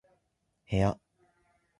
[0.67, 0.97] 部屋